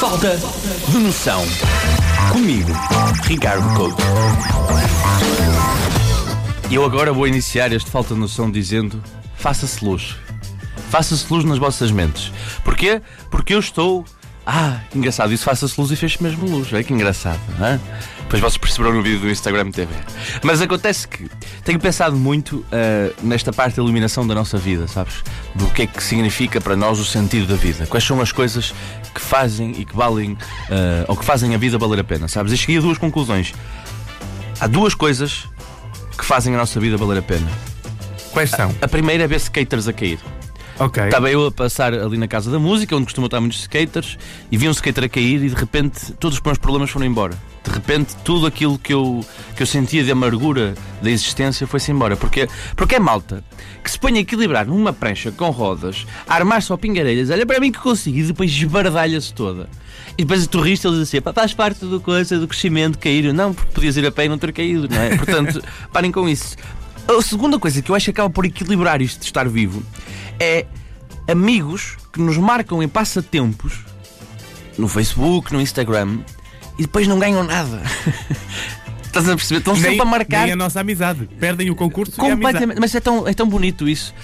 Falta 0.00 0.38
de 0.90 0.98
noção. 0.98 1.44
Comigo, 2.32 2.70
Ricardo 3.24 3.74
Couto. 3.74 4.00
Eu 6.70 6.84
agora 6.84 7.12
vou 7.12 7.26
iniciar 7.26 7.72
este 7.72 7.90
falta 7.90 8.14
de 8.14 8.20
noção 8.20 8.48
dizendo: 8.48 9.02
faça-se 9.36 9.84
luz. 9.84 10.14
Faça-se 10.88 11.26
luz 11.32 11.44
nas 11.44 11.58
vossas 11.58 11.90
mentes. 11.90 12.32
Porquê? 12.62 13.02
Porque 13.28 13.52
eu 13.52 13.58
estou. 13.58 14.04
Ah, 14.50 14.80
que 14.90 14.96
engraçado, 14.96 15.30
isso 15.30 15.44
faça-se 15.44 15.78
luz 15.78 15.90
e 15.90 15.96
fez 15.96 16.16
mesmo 16.16 16.48
luz. 16.48 16.72
É 16.72 16.82
que 16.82 16.94
engraçado, 16.94 17.38
não 17.58 17.66
é? 17.66 17.78
Depois 18.20 18.40
vocês 18.40 18.56
perceberam 18.56 18.94
no 18.94 19.02
vídeo 19.02 19.20
do 19.20 19.28
Instagram 19.28 19.70
TV. 19.70 19.92
Mas 20.42 20.62
acontece 20.62 21.06
que 21.06 21.30
tenho 21.62 21.78
pensado 21.78 22.16
muito 22.16 22.56
uh, 22.56 23.14
nesta 23.22 23.52
parte 23.52 23.76
da 23.76 23.82
iluminação 23.82 24.26
da 24.26 24.34
nossa 24.34 24.56
vida, 24.56 24.88
sabes? 24.88 25.22
Do 25.54 25.66
que 25.66 25.82
é 25.82 25.86
que 25.86 26.02
significa 26.02 26.62
para 26.62 26.74
nós 26.74 26.98
o 26.98 27.04
sentido 27.04 27.46
da 27.46 27.56
vida. 27.56 27.86
Quais 27.88 28.02
são 28.02 28.22
as 28.22 28.32
coisas 28.32 28.72
que 29.14 29.20
fazem 29.20 29.72
e 29.72 29.84
que 29.84 29.94
valem, 29.94 30.32
uh, 30.32 30.38
ou 31.08 31.14
que 31.14 31.26
fazem 31.26 31.54
a 31.54 31.58
vida 31.58 31.76
valer 31.76 32.00
a 32.00 32.04
pena, 32.04 32.26
sabes? 32.26 32.50
E 32.50 32.56
cheguei 32.56 32.78
a 32.78 32.80
duas 32.80 32.96
conclusões. 32.96 33.52
Há 34.58 34.66
duas 34.66 34.94
coisas 34.94 35.46
que 36.16 36.24
fazem 36.24 36.54
a 36.54 36.56
nossa 36.56 36.80
vida 36.80 36.96
valer 36.96 37.18
a 37.18 37.22
pena. 37.22 37.50
Quais 38.32 38.48
são? 38.48 38.74
A 38.80 38.88
primeira 38.88 39.24
é 39.24 39.26
ver 39.26 39.36
skaters 39.36 39.88
a 39.88 39.92
cair. 39.92 40.18
Ok. 40.80 41.04
Estava 41.04 41.28
eu 41.28 41.46
a 41.46 41.50
passar 41.50 41.92
ali 41.92 42.16
na 42.16 42.28
casa 42.28 42.50
da 42.50 42.58
música, 42.58 42.94
onde 42.94 43.06
costumam 43.06 43.26
estar 43.26 43.40
muitos 43.40 43.58
skaters, 43.60 44.16
e 44.50 44.56
vi 44.56 44.68
um 44.68 44.70
skater 44.70 45.04
a 45.04 45.08
cair 45.08 45.42
e 45.42 45.48
de 45.48 45.54
repente 45.54 46.12
todos 46.12 46.38
os 46.38 46.44
meus 46.44 46.56
problemas 46.56 46.90
foram 46.90 47.04
embora. 47.04 47.36
De 47.64 47.70
repente 47.70 48.14
tudo 48.24 48.46
aquilo 48.46 48.78
que 48.78 48.94
eu, 48.94 49.24
que 49.56 49.62
eu 49.62 49.66
sentia 49.66 50.04
de 50.04 50.12
amargura 50.12 50.74
da 51.02 51.10
existência 51.10 51.66
foi-se 51.66 51.90
embora. 51.90 52.16
Porque, 52.16 52.48
porque 52.76 52.94
é 52.94 53.00
malta 53.00 53.42
que 53.82 53.90
se 53.90 53.98
põe 53.98 54.16
a 54.16 54.20
equilibrar 54.20 54.66
numa 54.66 54.92
prancha 54.92 55.32
com 55.32 55.50
rodas, 55.50 56.06
a 56.28 56.34
armar 56.34 56.62
só 56.62 56.76
pingarelhas, 56.76 57.30
olha 57.30 57.44
para 57.44 57.58
mim 57.58 57.72
que 57.72 57.78
consigo, 57.80 58.18
e 58.18 58.22
depois 58.22 58.50
esbardalha-se 58.50 59.34
toda. 59.34 59.68
E 60.16 60.22
depois 60.24 60.44
o 60.44 60.48
turista 60.48 60.86
ele 60.86 60.98
diz 60.98 61.08
assim: 61.08 61.20
"Pá, 61.20 61.32
faz 61.32 61.52
parte 61.52 61.84
do 61.84 62.00
coisa, 62.00 62.38
do 62.38 62.46
crescimento, 62.46 62.98
cair. 62.98 63.32
Não, 63.32 63.52
porque 63.52 63.72
podias 63.72 63.96
ir 63.96 64.06
a 64.06 64.12
pé 64.12 64.26
e 64.26 64.28
não 64.28 64.38
ter 64.38 64.52
caído, 64.52 64.88
não 64.88 65.00
é? 65.00 65.16
Portanto, 65.16 65.60
parem 65.92 66.12
com 66.12 66.28
isso. 66.28 66.56
A 67.08 67.22
segunda 67.22 67.58
coisa 67.58 67.80
que 67.80 67.90
eu 67.90 67.94
acho 67.94 68.04
que 68.04 68.10
acaba 68.10 68.30
por 68.30 68.44
equilibrar 68.44 69.00
isto 69.00 69.20
de 69.20 69.26
estar 69.26 69.48
vivo 69.48 69.82
é 70.38 70.66
amigos 71.28 71.96
que 72.12 72.20
nos 72.20 72.38
marcam 72.38 72.82
em 72.82 72.88
passatempos 72.88 73.80
no 74.78 74.88
Facebook, 74.88 75.52
no 75.52 75.60
Instagram 75.60 76.18
e 76.78 76.82
depois 76.82 77.06
não 77.06 77.18
ganham 77.18 77.44
nada. 77.44 77.82
Estás 79.04 79.28
a 79.28 79.34
perceber? 79.34 79.58
Estão 79.58 79.74
sempre 79.74 79.90
nem, 79.90 80.00
a 80.00 80.04
marcar. 80.04 80.42
nem 80.44 80.52
a 80.52 80.56
nossa 80.56 80.80
amizade. 80.80 81.28
Perdem 81.40 81.70
o 81.70 81.74
concurso 81.74 82.12
e. 82.12 82.16
Completamente, 82.16 82.78
mas 82.78 82.94
é 82.94 83.00
tão, 83.00 83.26
é 83.26 83.32
tão 83.34 83.48
bonito 83.48 83.88
isso. 83.88 84.14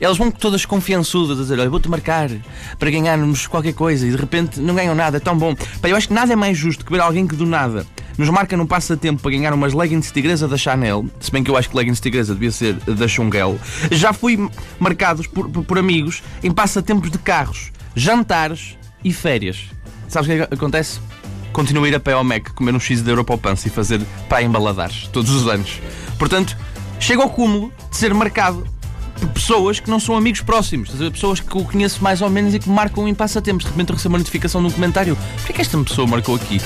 Elas 0.00 0.16
vão 0.16 0.30
todas 0.30 0.64
confiançudas 0.64 1.38
a 1.38 1.42
dizer: 1.42 1.60
Olha, 1.60 1.70
vou-te 1.70 1.88
marcar 1.88 2.30
para 2.78 2.90
ganharmos 2.90 3.46
qualquer 3.46 3.74
coisa 3.74 4.06
e 4.06 4.10
de 4.10 4.16
repente 4.16 4.58
não 4.58 4.74
ganham 4.74 4.94
nada, 4.94 5.18
é 5.18 5.20
tão 5.20 5.36
bom. 5.36 5.54
Pá, 5.54 5.88
eu 5.88 5.96
acho 5.96 6.08
que 6.08 6.14
nada 6.14 6.32
é 6.32 6.36
mais 6.36 6.56
justo 6.56 6.84
que 6.84 6.90
ver 6.90 7.00
alguém 7.00 7.26
que 7.26 7.36
do 7.36 7.46
nada 7.46 7.86
nos 8.20 8.28
marca 8.28 8.54
num 8.54 8.66
passatempo 8.66 9.22
para 9.22 9.30
ganhar 9.30 9.54
umas 9.54 9.72
leggings 9.72 10.12
tigresa 10.12 10.46
da 10.46 10.58
Chanel, 10.58 11.06
se 11.18 11.32
bem 11.32 11.42
que 11.42 11.50
eu 11.50 11.56
acho 11.56 11.70
que 11.70 11.76
leggings 11.76 12.00
tigresa 12.00 12.34
devia 12.34 12.50
ser 12.50 12.74
da 12.74 13.08
Chungel. 13.08 13.58
Já 13.90 14.12
fui 14.12 14.38
marcados 14.78 15.26
por, 15.26 15.48
por, 15.48 15.64
por 15.64 15.78
amigos 15.78 16.22
em 16.42 16.50
passatempos 16.50 17.10
de 17.10 17.16
carros, 17.18 17.72
jantares 17.96 18.76
e 19.02 19.10
férias. 19.10 19.70
Sabes 20.06 20.28
o 20.28 20.32
que 20.32 20.38
é 20.38 20.42
acontece? 20.42 21.00
Continuo 21.50 21.84
a 21.84 21.88
ir 21.88 21.94
a 21.94 22.00
pé 22.00 22.12
ao 22.12 22.22
Mac, 22.22 22.50
comer 22.50 22.74
um 22.74 22.78
X 22.78 23.02
de 23.02 23.10
Europa 23.10 23.32
ao 23.32 23.38
Pança 23.38 23.68
e 23.68 23.70
fazer 23.70 24.02
praia 24.28 24.44
em 24.44 24.50
Baladares 24.50 25.08
todos 25.10 25.30
os 25.30 25.48
anos. 25.48 25.80
Portanto, 26.18 26.54
chego 27.00 27.22
ao 27.22 27.30
cúmulo 27.30 27.72
de 27.90 27.96
ser 27.96 28.12
marcado 28.12 28.66
pessoas 29.28 29.80
que 29.80 29.90
não 29.90 29.98
são 30.00 30.16
amigos 30.16 30.40
próximos, 30.40 30.90
pessoas 31.12 31.40
que 31.40 31.54
eu 31.54 31.64
conheço 31.64 32.02
mais 32.02 32.20
ou 32.22 32.30
menos 32.30 32.54
e 32.54 32.58
que 32.58 32.68
marcam 32.68 33.06
em 33.08 33.14
passatempos. 33.14 33.64
De 33.64 33.70
repente 33.70 33.92
recebo 33.92 34.14
uma 34.14 34.18
notificação 34.18 34.60
num 34.60 34.70
comentário: 34.70 35.16
Porquê 35.36 35.52
que 35.52 35.60
esta 35.60 35.78
pessoa 35.78 36.06
marcou 36.06 36.36
aqui? 36.36 36.60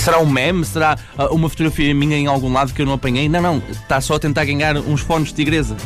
Será 0.00 0.18
um 0.18 0.26
meme? 0.26 0.64
Será 0.64 0.98
ah, 1.16 1.26
uma 1.32 1.48
fotografia 1.48 1.94
minha 1.94 2.16
em 2.16 2.26
algum 2.26 2.52
lado 2.52 2.72
que 2.72 2.82
eu 2.82 2.86
não 2.86 2.94
apanhei? 2.94 3.28
Não, 3.28 3.40
não, 3.40 3.62
está 3.70 4.00
só 4.00 4.14
a 4.16 4.18
tentar 4.18 4.44
ganhar 4.44 4.76
uns 4.76 5.00
fones 5.00 5.28
de 5.28 5.34
tigresa. 5.34 5.76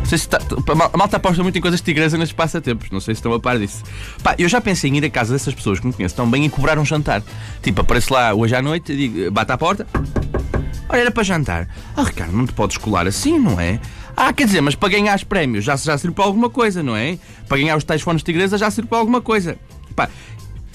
Não 0.00 0.04
sei 0.06 0.18
se 0.18 0.26
está, 0.26 0.38
a 0.38 0.74
mal- 0.74 0.90
a 0.92 0.96
malta 0.96 1.16
aposta 1.16 1.42
muito 1.42 1.58
em 1.58 1.60
coisas 1.60 1.80
de 1.80 1.84
tigresa 1.84 2.16
nestes 2.16 2.36
passatempos. 2.36 2.90
Não 2.90 3.00
sei 3.00 3.14
se 3.14 3.18
estão 3.18 3.32
a 3.32 3.40
par 3.40 3.58
disso. 3.58 3.82
Pá, 4.22 4.36
eu 4.38 4.48
já 4.48 4.60
pensei 4.60 4.88
em 4.90 4.96
ir 4.98 5.04
a 5.04 5.10
casa 5.10 5.32
dessas 5.32 5.52
pessoas 5.52 5.80
que 5.80 5.86
me 5.86 5.92
conheço 5.92 6.14
tão 6.14 6.30
bem 6.30 6.44
e 6.44 6.48
cobrar 6.48 6.78
um 6.78 6.84
jantar. 6.84 7.22
Tipo, 7.62 7.80
apareço 7.80 8.12
lá 8.12 8.32
hoje 8.32 8.54
à 8.54 8.62
noite, 8.62 8.94
digo, 8.94 9.30
bate 9.32 9.50
à 9.50 9.58
porta. 9.58 9.84
Olha, 10.88 11.00
era 11.00 11.10
para 11.10 11.24
jantar. 11.24 11.68
Ah, 11.96 12.04
Ricardo, 12.04 12.36
não 12.36 12.46
te 12.46 12.52
podes 12.52 12.76
colar 12.76 13.08
assim, 13.08 13.36
não 13.38 13.58
é? 13.60 13.80
Ah, 14.16 14.32
quer 14.32 14.46
dizer, 14.46 14.62
mas 14.62 14.74
para 14.74 14.88
ganhar 14.88 15.14
os 15.14 15.24
prémios 15.24 15.62
já, 15.62 15.76
já 15.76 15.98
serve 15.98 16.14
para 16.14 16.24
alguma 16.24 16.48
coisa, 16.48 16.82
não 16.82 16.96
é? 16.96 17.18
Para 17.46 17.58
ganhar 17.58 17.76
os 17.76 17.84
tais 17.84 18.00
fones 18.00 18.22
de 18.22 18.24
tigresa 18.24 18.56
já 18.56 18.70
serve 18.70 18.88
para 18.88 18.98
alguma 18.98 19.20
coisa. 19.20 19.58
Pá, 19.94 20.08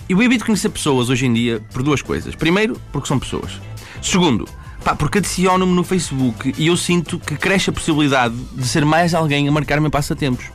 eu 0.08 0.22
evito 0.22 0.46
conhecer 0.46 0.70
pessoas 0.70 1.10
hoje 1.10 1.26
em 1.26 1.34
dia 1.34 1.60
por 1.74 1.82
duas 1.82 2.04
coisas. 2.04 2.36
Primeiro, 2.36 2.80
porque 2.92 3.08
são 3.08 3.18
pessoas. 3.18 3.60
Segundo, 4.00 4.48
pá, 4.84 4.96
porque 4.96 5.18
adiciono-me 5.18 5.74
no 5.74 5.84
Facebook 5.84 6.54
e 6.56 6.68
eu 6.68 6.78
sinto 6.78 7.18
que 7.18 7.36
cresce 7.36 7.72
a 7.72 7.74
possibilidade 7.74 8.36
de 8.36 8.68
ser 8.68 8.86
mais 8.86 9.16
alguém 9.16 9.48
a 9.48 9.52
marcar-me 9.52 9.88
em 9.88 9.90
passatempos. 9.92 10.46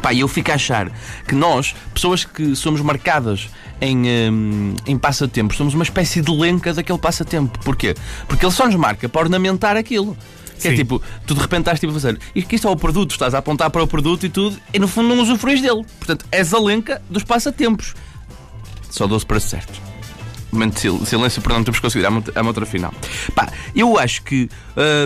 Pá, 0.00 0.14
eu 0.14 0.28
fico 0.28 0.50
a 0.50 0.54
achar 0.54 0.90
que 1.26 1.34
nós, 1.34 1.74
pessoas 1.92 2.24
que 2.24 2.56
somos 2.56 2.80
marcadas 2.80 3.50
em, 3.80 4.30
hum, 4.30 4.74
em 4.86 4.96
passatempos, 4.96 5.58
somos 5.58 5.74
uma 5.74 5.82
espécie 5.82 6.22
de 6.22 6.30
lenca 6.30 6.72
daquele 6.72 6.98
passatempo. 6.98 7.58
Porquê? 7.58 7.94
Porque 8.26 8.46
ele 8.46 8.52
só 8.52 8.64
nos 8.64 8.76
marca 8.76 9.08
para 9.08 9.22
ornamentar 9.22 9.76
aquilo. 9.76 10.16
Que 10.60 10.68
é 10.68 10.70
Sim. 10.72 10.76
tipo, 10.76 11.00
tu 11.26 11.34
de 11.34 11.40
repente 11.40 11.60
estás 11.60 11.80
tipo 11.80 11.92
a 11.92 11.94
fazer 11.94 12.18
isto 12.34 12.52
isto 12.54 12.66
é 12.68 12.70
o 12.70 12.76
produto, 12.76 13.12
estás 13.12 13.34
a 13.34 13.38
apontar 13.38 13.70
para 13.70 13.82
o 13.82 13.86
produto 13.86 14.26
e 14.26 14.28
tudo, 14.28 14.58
e 14.72 14.78
no 14.78 14.88
fundo 14.88 15.08
não 15.14 15.22
usufruis 15.22 15.60
dele. 15.60 15.84
Portanto, 15.98 16.24
és 16.32 16.52
a 16.52 16.58
lenca 16.58 17.00
dos 17.08 17.22
passatempos. 17.24 17.94
Só 18.90 19.06
dou-se 19.06 19.24
para 19.26 19.38
certo. 19.40 19.80
Momento 20.50 20.74
de 20.74 20.80
sil- 20.80 21.04
silêncio, 21.04 21.42
perdão, 21.42 21.62
temos 21.62 21.78
que 21.78 21.82
conseguir 21.86 22.06
a 22.06 22.10
mot- 22.10 22.32
a 22.34 22.42
outra 22.42 22.64
final. 22.64 22.92
Pá, 23.34 23.48
eu 23.74 23.98
acho 23.98 24.22
que 24.22 24.48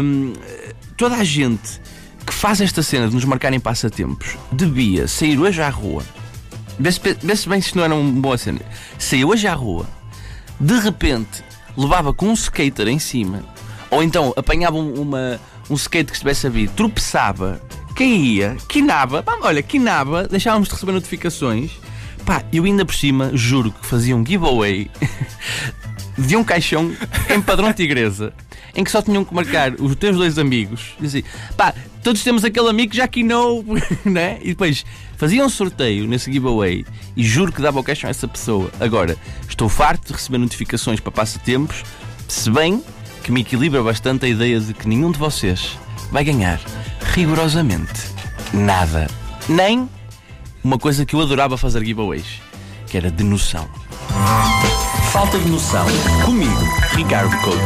hum, 0.03 0.33
toda 0.97 1.17
a 1.17 1.25
gente 1.25 1.81
que 2.25 2.33
faz 2.33 2.61
esta 2.61 2.83
cena 2.83 3.09
de 3.09 3.15
nos 3.15 3.25
marcarem 3.25 3.59
passatempos 3.59 4.37
devia 4.53 5.09
sair 5.09 5.39
hoje 5.39 5.61
à 5.61 5.69
rua. 5.69 6.05
Vê-se 6.79 7.01
bem 7.01 7.61
se 7.61 7.67
isto 7.69 7.77
não 7.77 7.85
era 7.85 7.95
uma 7.95 8.21
boa 8.21 8.39
cena. 8.39 8.61
Sair 8.99 9.25
hoje 9.25 9.47
à 9.49 9.55
rua, 9.55 9.87
de 10.61 10.79
repente 10.79 11.43
levava 11.77 12.15
com 12.15 12.29
um 12.29 12.33
skater 12.35 12.87
em 12.87 12.99
cima, 13.01 13.43
ou 13.93 14.03
então 14.03 14.33
apanhava 14.37 14.77
um- 14.77 15.01
uma, 15.01 15.39
um 15.71 15.75
skate 15.75 16.07
que 16.11 16.13
estivesse 16.17 16.47
a 16.47 16.51
vir, 16.51 16.69
tropeçava, 16.71 17.61
caía, 17.95 18.57
quinava, 18.69 19.23
pá, 19.23 19.39
olha, 19.43 19.63
quinava, 19.63 20.27
deixávamos 20.27 20.67
de 20.69 20.75
receber 20.75 20.93
notificações. 20.93 21.71
Pá, 22.27 22.43
eu 22.53 22.65
ainda 22.65 22.85
por 22.85 22.95
cima, 22.95 23.31
juro 23.35 23.71
que 23.71 23.87
fazia 23.87 24.17
um 24.17 24.25
giveaway 24.25 24.91
de 26.19 26.37
um 26.37 26.45
caixão 26.45 26.93
em 27.29 27.41
padrão 27.41 27.71
tigresa, 27.75 28.33
em 28.75 28.83
que 28.85 28.91
só 28.91 29.03
tinham 29.03 29.25
que 29.25 29.35
marcar 29.35 29.73
os 29.81 29.95
teus 29.97 30.17
dois 30.17 30.39
amigos. 30.39 30.95
E 31.01 31.07
assim, 31.07 31.23
pá, 31.57 31.75
todos 32.03 32.23
temos 32.23 32.45
aquele 32.45 32.69
amigo 32.69 32.91
que 32.93 32.97
já 32.97 33.09
quinou, 33.09 33.65
né? 34.05 34.39
E 34.43 34.49
depois 34.49 34.85
faziam 35.17 35.47
um 35.47 35.51
sorteio 35.51 36.07
nesse 36.07 36.33
giveaway 36.33 36.85
e 37.17 37.23
juro 37.25 37.53
que 37.53 37.61
dava 37.61 37.79
o 37.81 37.83
caixão 37.85 38.09
a 38.09 38.11
essa 38.13 38.27
pessoa. 38.29 38.71
Agora, 38.81 39.17
estou 39.49 39.69
farto 39.69 40.07
de 40.09 40.13
receber 40.15 40.39
notificações 40.39 41.01
para 41.01 41.11
passatempos, 41.13 41.83
se 42.29 42.49
bem 42.51 42.83
que 43.23 43.31
me 43.31 43.43
equilibra 43.43 43.83
bastante 43.83 44.27
a 44.27 44.29
ideia 44.29 44.61
de 44.61 44.75
que 44.75 44.89
nenhum 44.89 45.11
de 45.11 45.19
vocês 45.19 45.79
vai 46.11 46.25
ganhar 46.25 46.61
rigorosamente 47.15 48.13
nada. 48.53 49.09
Nem 49.49 49.89
uma 50.63 50.79
coisa 50.79 51.07
que 51.07 51.15
eu 51.15 51.21
adorava 51.21 51.57
fazer 51.57 51.85
giveaways, 51.85 52.41
que 52.87 52.97
era 52.97 53.11
de 53.11 53.25
noção. 53.25 53.69
Falta 55.13 55.39
de 55.39 55.49
noção. 55.49 55.87
Comigo, 56.25 56.65
Ricardo 56.95 57.37
Couto. 57.43 57.59